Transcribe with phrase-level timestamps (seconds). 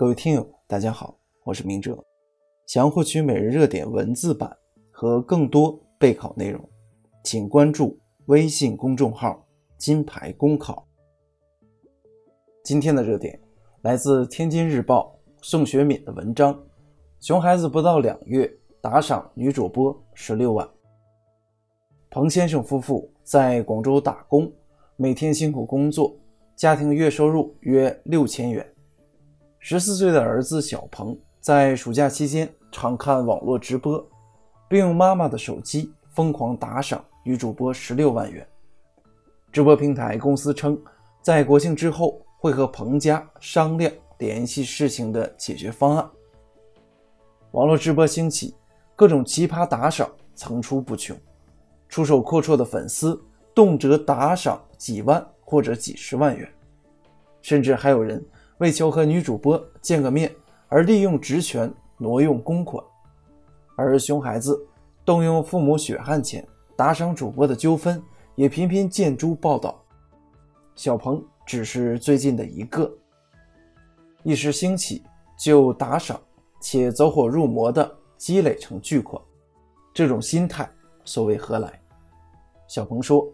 [0.00, 2.02] 各位听友，大家好，我是明哲。
[2.64, 4.50] 想要获取每日热点文字版
[4.90, 6.58] 和更多备考内容，
[7.22, 10.88] 请关注微信公众号“金牌公考”。
[12.64, 13.38] 今天的热点
[13.82, 16.58] 来自《天津日报》宋学敏的文章
[17.20, 20.66] ：“熊孩子不到两月打赏女主播十六万。”
[22.08, 24.50] 彭先生夫妇在广州打工，
[24.96, 26.16] 每天辛苦工作，
[26.56, 28.66] 家庭月收入约六千元。
[29.62, 34.04] 十四岁的儿子小鹏在暑假期间常看网络直播，
[34.66, 38.44] 并用妈妈的手机疯狂打赏女主播十六万元。
[39.52, 40.80] 直播平台公司称，
[41.20, 46.10] 在国庆之后会和彭家商量联系事情的解决方案。
[47.50, 48.54] 网络直播兴起，
[48.96, 51.14] 各种奇葩打赏层出不穷，
[51.86, 53.22] 出手阔绰的粉丝
[53.54, 56.50] 动辄打赏几万或者几十万元，
[57.42, 58.24] 甚至还有人。
[58.60, 60.30] 为求和女主播见个面
[60.68, 62.84] 而利用职权挪用公款，
[63.74, 64.58] 而熊孩子
[65.02, 68.02] 动用父母血汗钱打赏主播的纠纷
[68.34, 69.82] 也频频见诸报道。
[70.74, 72.92] 小鹏只是最近的一个，
[74.24, 75.02] 一时兴起
[75.38, 76.20] 就打赏，
[76.60, 79.20] 且走火入魔的积累成巨款，
[79.94, 80.68] 这种心态
[81.06, 81.80] 所谓何来？
[82.68, 83.26] 小鹏说，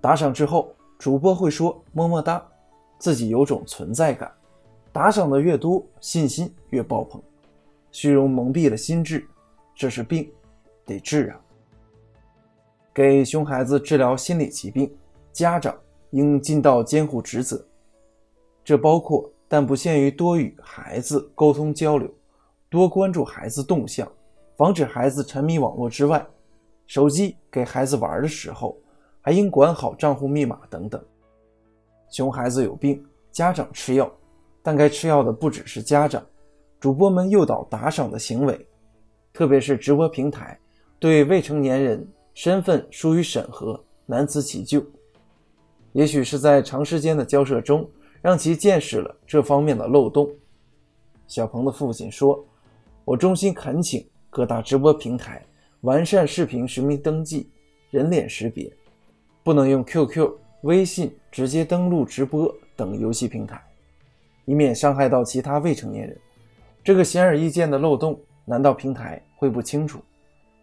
[0.00, 2.40] 打赏之后，主播会说么么哒，
[2.98, 4.32] 自己有种存在感。
[4.92, 7.22] 打赏的越多，信心越爆棚，
[7.92, 9.24] 虚荣蒙蔽了心智，
[9.74, 10.28] 这是病，
[10.84, 11.40] 得治啊！
[12.92, 14.92] 给熊孩子治疗心理疾病，
[15.32, 15.76] 家长
[16.10, 17.64] 应尽到监护职责，
[18.64, 22.12] 这包括但不限于多与孩子沟通交流，
[22.68, 24.10] 多关注孩子动向，
[24.56, 26.26] 防止孩子沉迷网络之外，
[26.88, 28.76] 手机给孩子玩的时候，
[29.20, 31.00] 还应管好账户密码等等。
[32.10, 34.12] 熊孩子有病，家长吃药。
[34.62, 36.24] 但该吃药的不只是家长，
[36.78, 38.66] 主播们诱导打赏的行为，
[39.32, 40.58] 特别是直播平台
[40.98, 44.84] 对未成年人身份疏于审核，难辞其咎。
[45.92, 47.88] 也许是在长时间的交涉中，
[48.20, 50.30] 让其见识了这方面的漏洞。
[51.26, 52.44] 小鹏的父亲说
[53.04, 55.44] ：“我衷心恳请各大直播平台
[55.80, 57.50] 完善视频实名登记、
[57.90, 58.70] 人脸识别，
[59.42, 60.30] 不能用 QQ、
[60.62, 63.60] 微信直接登录直播等游戏平台。”
[64.50, 66.20] 以免伤害到其他未成年人，
[66.82, 70.00] 这个显而易见的漏洞，难道平台会不清楚？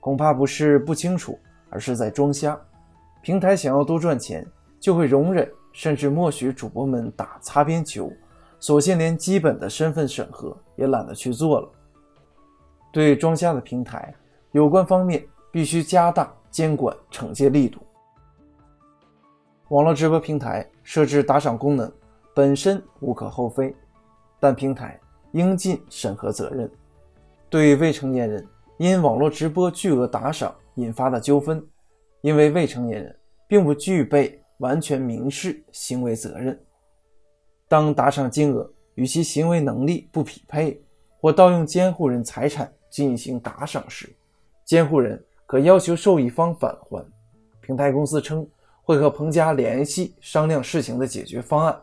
[0.00, 1.38] 恐怕不是不清楚，
[1.70, 2.60] 而是在装瞎。
[3.22, 4.46] 平台想要多赚钱，
[4.78, 8.12] 就会容忍甚至默许主播们打擦边球，
[8.58, 11.70] 索性连基本的身份审核也懒得去做了。
[12.92, 14.14] 对装瞎的平台，
[14.52, 17.80] 有关方面必须加大监管惩戒力度。
[19.68, 21.90] 网络直播平台设置打赏功能。
[22.40, 23.76] 本身无可厚非，
[24.38, 24.98] 但平台
[25.32, 26.70] 应尽审核责任。
[27.50, 31.62] 对未成年人因网络直播巨额打赏引发的纠纷，
[32.22, 33.14] 因为未成年人
[33.46, 36.58] 并不具备完全民事行为责任。
[37.68, 40.82] 当打赏金额与其行为能力不匹配，
[41.20, 44.08] 或盗用监护人财产进行打赏时，
[44.64, 47.06] 监护人可要求受益方返还。
[47.60, 48.48] 平台公司称
[48.82, 51.78] 会和彭家联系商量事情的解决方案。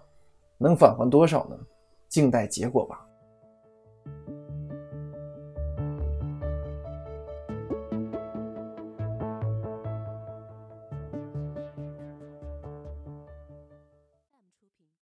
[0.58, 1.58] 能返还多少呢？
[2.10, 3.07] 静待结果吧。